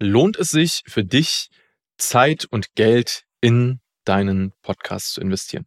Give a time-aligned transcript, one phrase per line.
[0.00, 1.48] lohnt es sich für dich,
[1.98, 5.66] Zeit und Geld in deinen Podcast zu investieren?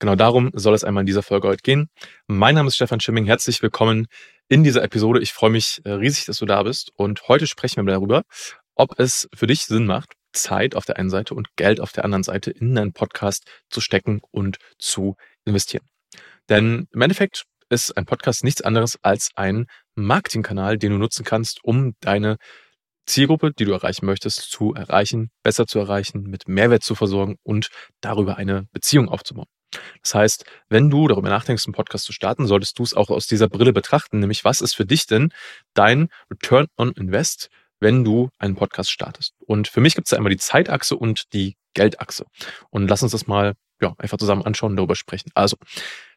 [0.00, 1.88] Genau darum soll es einmal in dieser Folge heute gehen.
[2.26, 3.24] Mein Name ist Stefan Schimming.
[3.24, 4.08] Herzlich willkommen
[4.48, 5.20] in dieser Episode.
[5.20, 6.90] Ich freue mich äh, riesig, dass du da bist.
[6.96, 8.24] Und heute sprechen wir darüber,
[8.74, 12.04] ob es für dich Sinn macht, Zeit auf der einen Seite und Geld auf der
[12.04, 15.86] anderen Seite in deinen Podcast zu stecken und zu investieren.
[16.48, 21.62] Denn im Endeffekt ist ein Podcast nichts anderes als ein Marketingkanal, den du nutzen kannst,
[21.62, 22.38] um deine
[23.06, 27.68] Zielgruppe, die du erreichen möchtest, zu erreichen, besser zu erreichen, mit Mehrwert zu versorgen und
[28.00, 29.46] darüber eine Beziehung aufzubauen.
[30.02, 33.26] Das heißt, wenn du darüber nachdenkst, einen Podcast zu starten, solltest du es auch aus
[33.26, 35.32] dieser Brille betrachten, nämlich was ist für dich denn
[35.74, 37.48] dein Return on Invest,
[37.80, 39.34] wenn du einen Podcast startest?
[39.40, 42.26] Und für mich gibt es da einmal die Zeitachse und die Geldachse.
[42.70, 45.30] Und lass uns das mal ja, einfach zusammen anschauen und darüber sprechen.
[45.34, 45.56] Also,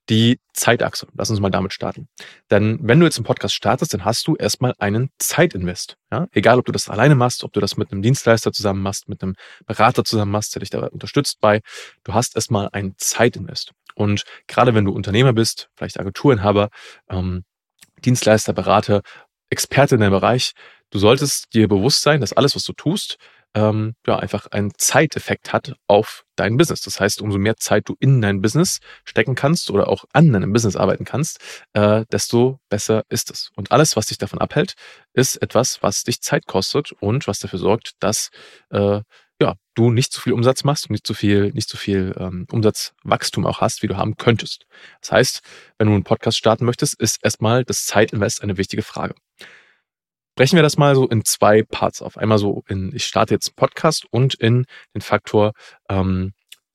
[0.10, 1.08] die Zeitachse.
[1.16, 2.08] Lass uns mal damit starten.
[2.52, 5.98] Denn wenn du jetzt einen Podcast startest, dann hast du erstmal einen Zeitinvest.
[6.12, 6.28] Ja?
[6.32, 9.22] Egal, ob du das alleine machst, ob du das mit einem Dienstleister zusammen machst, mit
[9.24, 11.62] einem Berater zusammen machst, der dich da unterstützt bei.
[12.04, 13.72] Du hast erstmal einen Zeitinvest.
[13.96, 16.70] Und gerade wenn du Unternehmer bist, vielleicht Agenturinhaber,
[17.10, 17.44] ähm,
[18.04, 19.02] Dienstleister, Berater,
[19.50, 20.54] Experte in deinem Bereich,
[20.90, 23.18] du solltest dir bewusst sein, dass alles, was du tust,
[23.56, 26.82] ähm, ja, einfach einen Zeiteffekt hat auf dein Business.
[26.82, 30.52] Das heißt, umso mehr Zeit du in dein Business stecken kannst oder auch an deinem
[30.52, 31.40] Business arbeiten kannst,
[31.74, 33.52] äh, desto besser ist es.
[33.56, 34.74] Und alles, was dich davon abhält,
[35.14, 38.30] ist etwas, was dich Zeit kostet und was dafür sorgt, dass
[38.72, 39.02] äh,
[39.42, 42.48] ja, du nicht zu viel Umsatz machst und nicht zu viel, nicht zu viel ähm,
[42.52, 44.66] Umsatzwachstum auch hast, wie du haben könntest.
[45.02, 45.42] Das heißt,
[45.78, 49.16] wenn du einen Podcast starten möchtest, ist erstmal das Zeitinvest eine wichtige Frage
[50.36, 52.18] brechen wir das mal so in zwei Parts auf.
[52.18, 55.54] Einmal so in, ich starte jetzt einen Podcast und in den Faktor
[55.90, 56.34] ähm,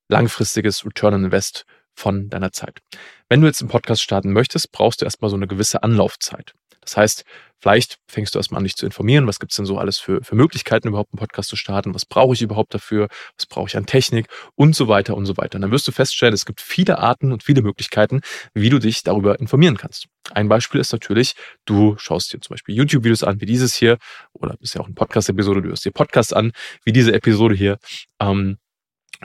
[0.09, 2.81] langfristiges Return on Invest von deiner Zeit.
[3.29, 6.55] Wenn du jetzt einen Podcast starten möchtest, brauchst du erstmal so eine gewisse Anlaufzeit.
[6.81, 7.25] Das heißt,
[7.59, 10.23] vielleicht fängst du erstmal an, dich zu informieren, was gibt es denn so alles für,
[10.25, 13.77] für Möglichkeiten, überhaupt einen Podcast zu starten, was brauche ich überhaupt dafür, was brauche ich
[13.77, 15.57] an Technik und so weiter und so weiter.
[15.57, 18.23] Und dann wirst du feststellen, es gibt viele Arten und viele Möglichkeiten,
[18.55, 20.07] wie du dich darüber informieren kannst.
[20.33, 23.99] Ein Beispiel ist natürlich, du schaust dir zum Beispiel YouTube-Videos an, wie dieses hier,
[24.33, 26.53] oder ist ja auch eine Podcast-Episode, du hörst dir Podcasts an,
[26.85, 27.79] wie diese Episode hier,
[28.21, 28.59] ähm,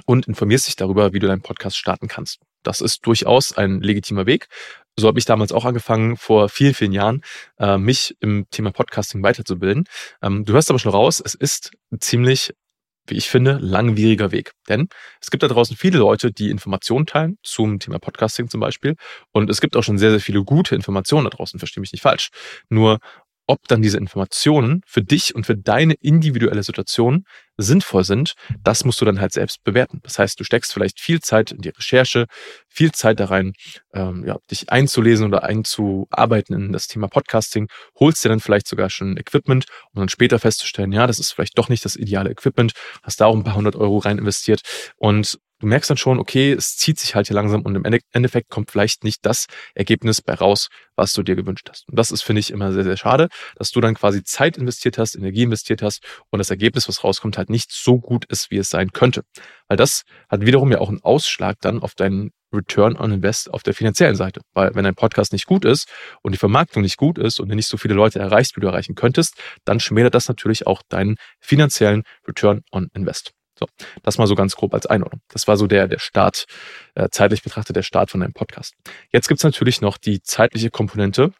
[0.06, 2.40] und informierst dich darüber, wie du deinen Podcast starten kannst.
[2.64, 4.48] Das ist durchaus ein legitimer Weg
[4.98, 7.22] so habe ich damals auch angefangen, vor vielen, vielen Jahren,
[7.60, 9.86] äh, mich im Thema Podcasting weiterzubilden.
[10.22, 12.54] Ähm, du hörst aber schon raus, es ist ziemlich,
[13.08, 14.52] wie ich finde, langwieriger Weg.
[14.68, 14.88] Denn
[15.22, 18.96] es gibt da draußen viele Leute, die Informationen teilen, zum Thema Podcasting zum Beispiel.
[19.32, 22.02] Und es gibt auch schon sehr, sehr viele gute Informationen da draußen, verstehe mich nicht
[22.02, 22.30] falsch.
[22.70, 23.00] Nur
[23.48, 27.26] ob dann diese Informationen für dich und für deine individuelle Situation
[27.58, 28.34] sinnvoll sind,
[28.64, 30.00] das musst du dann halt selbst bewerten.
[30.04, 32.26] Das heißt, du steckst vielleicht viel Zeit in die Recherche,
[32.68, 33.54] viel Zeit da rein,
[33.94, 37.68] ähm, ja, dich einzulesen oder einzuarbeiten in das Thema Podcasting,
[38.00, 41.58] holst dir dann vielleicht sogar schon Equipment, um dann später festzustellen, ja, das ist vielleicht
[41.58, 42.74] doch nicht das ideale Equipment,
[43.04, 44.62] hast da auch ein paar hundert Euro rein investiert
[44.98, 48.50] und du merkst dann schon, okay, es zieht sich halt hier langsam und im Endeffekt
[48.50, 51.88] kommt vielleicht nicht das Ergebnis bei raus, was du dir gewünscht hast.
[51.90, 54.98] Und das ist, finde ich, immer sehr, sehr schade, dass du dann quasi Zeit investiert
[54.98, 58.58] hast, Energie investiert hast und das Ergebnis, was rauskommt, halt nicht so gut ist, wie
[58.58, 59.24] es sein könnte.
[59.68, 63.64] Weil das hat wiederum ja auch einen Ausschlag dann auf deinen Return on Invest auf
[63.64, 64.42] der finanziellen Seite.
[64.54, 65.90] Weil wenn dein Podcast nicht gut ist
[66.22, 68.68] und die Vermarktung nicht gut ist und du nicht so viele Leute erreichst, wie du
[68.68, 73.35] erreichen könntest, dann schmälert das natürlich auch deinen finanziellen Return on Invest.
[73.58, 73.68] So,
[74.04, 75.22] das mal so ganz grob als Einordnung.
[75.30, 76.46] Das war so der, der Start,
[76.96, 78.74] äh, zeitlich betrachtet, der Start von deinem Podcast.
[79.12, 81.32] Jetzt gibt's natürlich noch die zeitliche Komponente,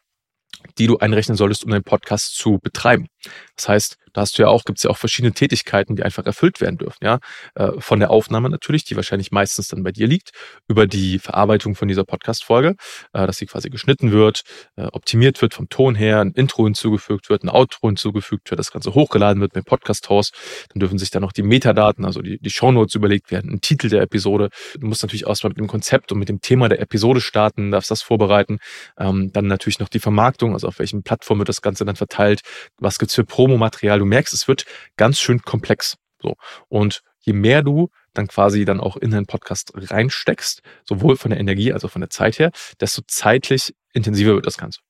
[0.78, 3.08] die du einrechnen solltest, um deinen Podcast zu betreiben.
[3.56, 6.24] Das heißt, da hast du ja auch, gibt es ja auch verschiedene Tätigkeiten, die einfach
[6.24, 7.18] erfüllt werden dürfen, ja.
[7.54, 10.30] Äh, von der Aufnahme natürlich, die wahrscheinlich meistens dann bei dir liegt,
[10.68, 12.76] über die Verarbeitung von dieser Podcast-Folge,
[13.12, 14.40] äh, dass sie quasi geschnitten wird,
[14.76, 18.72] äh, optimiert wird vom Ton her, ein Intro hinzugefügt wird, ein Outro hinzugefügt wird, das
[18.72, 20.34] Ganze hochgeladen wird mit Podcast-Host.
[20.72, 23.90] Dann dürfen sich dann noch die Metadaten, also die, die Shownotes überlegt werden, ein Titel
[23.90, 24.48] der Episode.
[24.78, 27.90] Du musst natürlich erstmal mit dem Konzept und mit dem Thema der Episode starten, darfst
[27.90, 28.60] das vorbereiten.
[28.98, 32.40] Ähm, dann natürlich noch die Vermarktung, also auf welchen Plattformen wird das Ganze dann verteilt,
[32.78, 34.64] was gibt's für Promomaterial merkst, es wird
[34.96, 35.96] ganz schön komplex.
[36.20, 36.36] So.
[36.68, 41.40] Und je mehr du dann quasi dann auch in deinen Podcast reinsteckst, sowohl von der
[41.40, 42.50] Energie als auch von der Zeit her,
[42.80, 44.80] desto zeitlich intensiver wird das Ganze.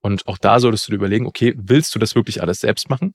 [0.00, 3.14] Und auch da solltest du dir überlegen, okay, willst du das wirklich alles selbst machen?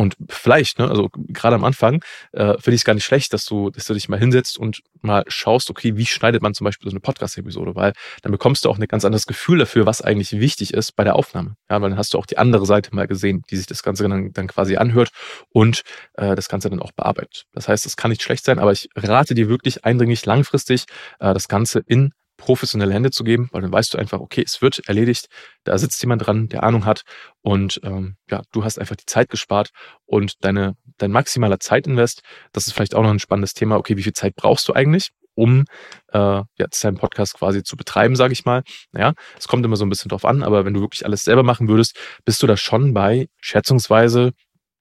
[0.00, 2.02] Und vielleicht, ne, also gerade am Anfang,
[2.32, 4.80] äh, finde ich es gar nicht schlecht, dass du, dass du dich mal hinsetzt und
[5.02, 7.92] mal schaust, okay, wie schneidet man zum Beispiel so eine Podcast-Episode, weil
[8.22, 11.16] dann bekommst du auch ein ganz anderes Gefühl dafür, was eigentlich wichtig ist bei der
[11.16, 11.56] Aufnahme.
[11.68, 14.08] Ja, weil dann hast du auch die andere Seite mal gesehen, die sich das Ganze
[14.08, 15.10] dann, dann quasi anhört
[15.50, 15.82] und
[16.14, 17.44] äh, das Ganze dann auch bearbeitet.
[17.52, 20.86] Das heißt, es kann nicht schlecht sein, aber ich rate dir wirklich eindringlich langfristig,
[21.18, 24.60] äh, das Ganze in professionelle Hände zu geben, weil dann weißt du einfach, okay, es
[24.60, 25.28] wird erledigt,
[25.64, 27.02] da sitzt jemand dran, der Ahnung hat
[27.42, 29.70] und ähm, ja, du hast einfach die Zeit gespart
[30.06, 32.22] und deine, dein maximaler Zeitinvest,
[32.52, 35.10] das ist vielleicht auch noch ein spannendes Thema, okay, wie viel Zeit brauchst du eigentlich?
[35.34, 35.64] um
[36.12, 38.62] äh, jetzt deinen Podcast quasi zu betreiben, sage ich mal.
[38.92, 41.42] Naja, es kommt immer so ein bisschen drauf an, aber wenn du wirklich alles selber
[41.42, 41.96] machen würdest,
[42.26, 44.32] bist du da schon bei schätzungsweise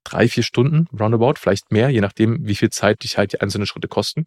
[0.03, 3.67] drei, vier Stunden roundabout, vielleicht mehr, je nachdem, wie viel Zeit dich halt die einzelnen
[3.67, 4.25] Schritte kosten.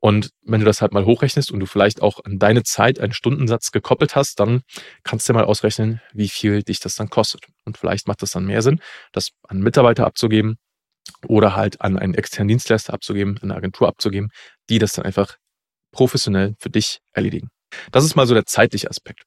[0.00, 3.12] Und wenn du das halt mal hochrechnest und du vielleicht auch an deine Zeit einen
[3.12, 4.62] Stundensatz gekoppelt hast, dann
[5.02, 7.46] kannst du dir mal ausrechnen, wie viel dich das dann kostet.
[7.64, 8.80] Und vielleicht macht es dann mehr Sinn,
[9.12, 10.58] das an Mitarbeiter abzugeben
[11.26, 14.30] oder halt an einen externen Dienstleister abzugeben, eine Agentur abzugeben,
[14.68, 15.36] die das dann einfach
[15.92, 17.48] professionell für dich erledigen.
[17.90, 19.22] Das ist mal so der zeitliche Aspekt.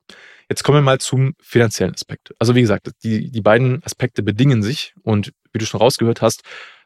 [0.50, 2.34] Jetzt kommen wir mal zum finanziellen Aspekt.
[2.40, 6.42] Also wie gesagt, die, die beiden Aspekte bedingen sich und wie du schon rausgehört hast,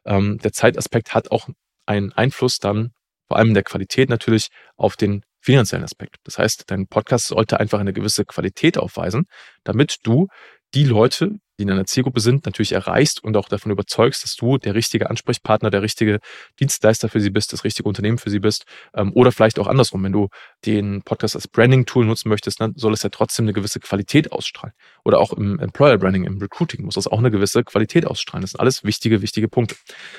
[0.05, 1.47] ähm, der Zeitaspekt hat auch
[1.85, 2.91] einen Einfluss dann,
[3.33, 6.17] vor allem der Qualität natürlich, auf den finanziellen Aspekt.
[6.23, 9.25] Das heißt, dein Podcast sollte einfach eine gewisse Qualität aufweisen,
[9.63, 10.27] damit du
[10.75, 14.59] die Leute, die in einer Zielgruppe sind, natürlich erreichst und auch davon überzeugst, dass du
[14.59, 16.19] der richtige Ansprechpartner, der richtige
[16.59, 18.65] Dienstleister für sie bist, das richtige Unternehmen für sie bist.
[18.93, 20.27] Ähm, oder vielleicht auch andersrum, wenn du
[20.63, 24.75] den Podcast als Branding-Tool nutzen möchtest, dann soll es ja trotzdem eine gewisse Qualität ausstrahlen.
[25.03, 28.43] Oder auch im Employer Branding, im Recruiting muss das auch eine gewisse Qualität ausstrahlen.
[28.43, 29.75] Das sind alles wichtige, wichtige Punkte.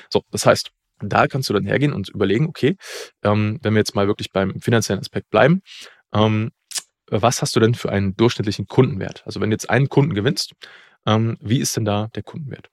[0.09, 0.71] So, das heißt,
[1.01, 2.75] da kannst du dann hergehen und überlegen, okay,
[3.23, 5.61] ähm, wenn wir jetzt mal wirklich beim finanziellen Aspekt bleiben,
[6.13, 6.51] ähm,
[7.09, 9.23] was hast du denn für einen durchschnittlichen Kundenwert?
[9.25, 10.53] Also wenn du jetzt einen Kunden gewinnst,
[11.05, 12.69] ähm, wie ist denn da der Kundenwert?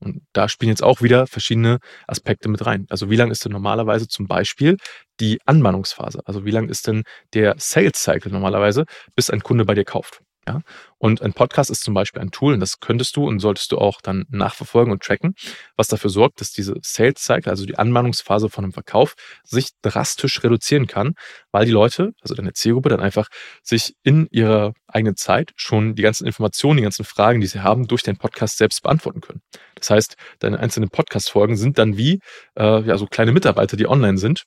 [0.00, 2.86] Und da spielen jetzt auch wieder verschiedene Aspekte mit rein.
[2.90, 4.76] Also wie lang ist denn normalerweise zum Beispiel
[5.20, 6.20] die Anbahnungsphase?
[6.26, 8.84] Also wie lang ist denn der Sales Cycle normalerweise,
[9.16, 10.20] bis ein Kunde bei dir kauft?
[10.46, 10.60] Ja?
[10.98, 13.78] Und ein Podcast ist zum Beispiel ein Tool, und das könntest du und solltest du
[13.78, 15.34] auch dann nachverfolgen und tracken,
[15.76, 19.14] was dafür sorgt, dass diese Sales Cycle, also die Anmahnungsphase von einem Verkauf,
[19.44, 21.14] sich drastisch reduzieren kann,
[21.52, 23.28] weil die Leute, also deine Zielgruppe, dann einfach
[23.62, 27.86] sich in ihrer eigenen Zeit schon die ganzen Informationen, die ganzen Fragen, die sie haben,
[27.86, 29.40] durch den Podcast selbst beantworten können.
[29.74, 32.20] Das heißt, deine einzelnen Podcast-Folgen sind dann wie
[32.58, 34.44] äh, ja, so kleine Mitarbeiter, die online sind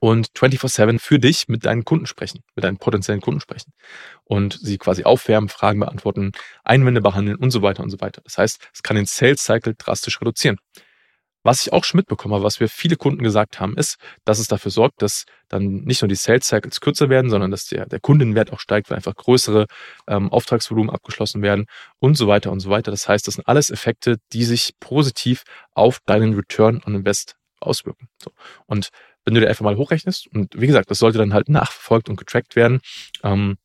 [0.00, 3.72] und 24-7 für dich mit deinen Kunden sprechen, mit deinen potenziellen Kunden sprechen
[4.24, 6.32] und sie quasi aufwärmen, Fragen beantworten,
[6.64, 8.20] Einwände behandeln und so weiter und so weiter.
[8.24, 10.58] Das heißt, es kann den Sales Cycle drastisch reduzieren.
[11.44, 14.48] Was ich auch schon mitbekommen habe, was wir viele Kunden gesagt haben, ist, dass es
[14.48, 18.00] dafür sorgt, dass dann nicht nur die Sales Cycles kürzer werden, sondern dass der, der
[18.00, 19.66] Kundenwert auch steigt, weil einfach größere
[20.08, 21.66] ähm, Auftragsvolumen abgeschlossen werden
[22.00, 22.90] und so weiter und so weiter.
[22.90, 28.08] Das heißt, das sind alles Effekte, die sich positiv auf deinen Return on Invest auswirken.
[28.22, 28.32] So.
[28.66, 28.88] Und
[29.28, 32.16] wenn du dir einfach mal hochrechnest, und wie gesagt, das sollte dann halt nachverfolgt und
[32.16, 32.80] getrackt werden,
[33.22, 33.58] ähm,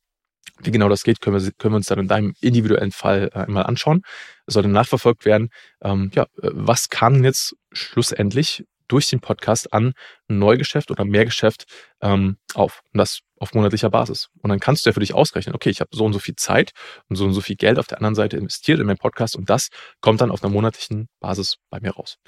[0.60, 3.38] wie genau das geht, können wir, können wir uns dann in deinem individuellen Fall äh,
[3.38, 4.02] einmal anschauen.
[4.46, 5.48] Es sollte nachverfolgt werden,
[5.82, 9.94] ähm, ja, äh, was kam jetzt schlussendlich durch den Podcast an
[10.28, 11.64] Neugeschäft oder Mehrgeschäft
[12.02, 12.82] ähm, auf.
[12.92, 14.28] Und das auf monatlicher Basis.
[14.42, 16.36] Und dann kannst du ja für dich ausrechnen, okay, ich habe so und so viel
[16.36, 16.72] Zeit
[17.08, 19.48] und so und so viel Geld auf der anderen Seite investiert in meinen Podcast und
[19.48, 19.70] das
[20.02, 22.18] kommt dann auf einer monatlichen Basis bei mir raus.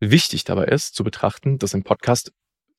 [0.00, 2.30] Wichtig dabei ist zu betrachten, dass ein Podcast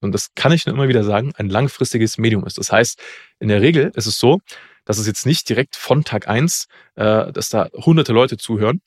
[0.05, 2.57] und das kann ich nur immer wieder sagen, ein langfristiges Medium ist.
[2.57, 3.01] Das heißt,
[3.39, 4.39] in der Regel ist es so,
[4.85, 8.81] dass es jetzt nicht direkt von Tag eins, äh, dass da hunderte Leute zuhören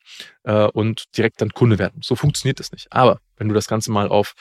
[0.45, 2.01] äh, und direkt dann Kunde werden.
[2.03, 2.87] So funktioniert das nicht.
[2.91, 4.35] Aber wenn du das Ganze mal auf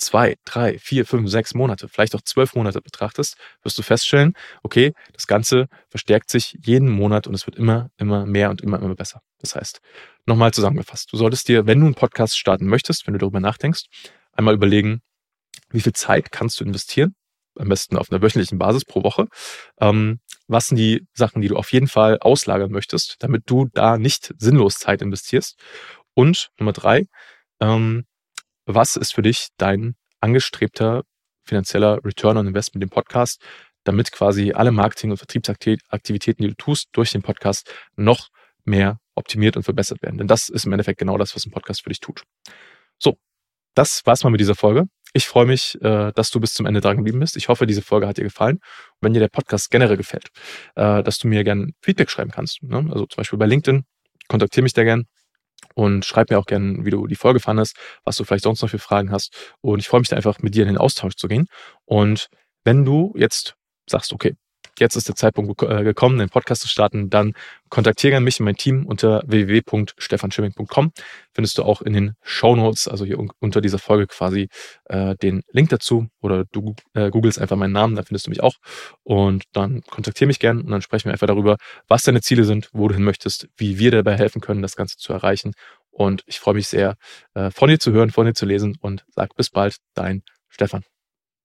[0.00, 4.92] zwei, drei, vier, fünf, sechs Monate, vielleicht auch zwölf Monate betrachtest, wirst du feststellen, okay,
[5.12, 8.94] das Ganze verstärkt sich jeden Monat und es wird immer, immer mehr und immer, immer
[8.94, 9.22] besser.
[9.38, 9.80] Das heißt,
[10.26, 13.84] nochmal zusammengefasst, du solltest dir, wenn du einen Podcast starten möchtest, wenn du darüber nachdenkst,
[14.32, 15.02] einmal überlegen,
[15.70, 17.14] wie viel Zeit kannst du investieren?
[17.56, 19.26] Am besten auf einer wöchentlichen Basis pro Woche.
[19.80, 23.98] Ähm, was sind die Sachen, die du auf jeden Fall auslagern möchtest, damit du da
[23.98, 25.58] nicht sinnlos Zeit investierst?
[26.14, 27.06] Und Nummer drei,
[27.60, 28.04] ähm,
[28.66, 31.02] was ist für dich dein angestrebter
[31.44, 33.42] finanzieller Return on Investment im Podcast,
[33.84, 38.28] damit quasi alle Marketing- und Vertriebsaktivitäten, die du tust, durch den Podcast noch
[38.64, 40.18] mehr optimiert und verbessert werden.
[40.18, 42.22] Denn das ist im Endeffekt genau das, was ein Podcast für dich tut.
[42.98, 43.18] So,
[43.74, 44.86] das war's mal mit dieser Folge.
[45.12, 47.36] Ich freue mich, äh, dass du bis zum Ende dran geblieben bist.
[47.36, 48.56] Ich hoffe, diese Folge hat dir gefallen.
[48.56, 48.62] Und
[49.00, 50.28] wenn dir der Podcast generell gefällt,
[50.76, 52.62] äh, dass du mir gerne Feedback schreiben kannst.
[52.62, 52.78] Ne?
[52.90, 53.84] Also zum Beispiel bei LinkedIn,
[54.28, 55.06] kontaktiere mich da gern
[55.74, 58.70] und schreib mir auch gerne, wie du die Folge fandest, was du vielleicht sonst noch
[58.70, 59.34] für Fragen hast.
[59.60, 61.46] Und ich freue mich da einfach, mit dir in den Austausch zu gehen.
[61.84, 62.28] Und
[62.64, 63.54] wenn du jetzt
[63.88, 64.36] sagst, okay,
[64.78, 67.34] jetzt ist der Zeitpunkt äh, gekommen, den Podcast zu starten, dann
[67.68, 70.92] kontaktiere gerne mich und mein Team unter www.stefanschimming.com.
[71.32, 74.48] Findest du auch in den Show Notes, also hier unter dieser Folge quasi
[74.84, 76.08] äh, den Link dazu.
[76.20, 78.54] Oder du äh, googelst einfach meinen Namen, da findest du mich auch.
[79.02, 81.56] Und dann kontaktiere mich gerne und dann sprechen wir einfach darüber,
[81.88, 84.96] was deine Ziele sind, wo du hin möchtest, wie wir dabei helfen können, das Ganze
[84.96, 85.52] zu erreichen.
[85.90, 86.94] Und ich freue mich sehr,
[87.34, 88.76] von dir zu hören, von dir zu lesen.
[88.80, 90.84] Und sag bis bald, dein Stefan.